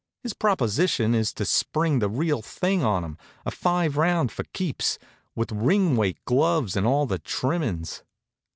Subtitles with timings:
[0.23, 4.43] His proposition is to spring the real thing on 'em, a five round go for
[4.45, 4.97] keeps,
[5.35, 8.01] with ring weight gloves, and all the trimmin's.